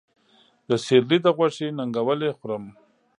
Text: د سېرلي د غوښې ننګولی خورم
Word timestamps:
د 0.69 0.71
سېرلي 0.85 1.17
د 1.23 1.27
غوښې 1.37 1.67
ننګولی 1.77 2.29
خورم 2.37 2.63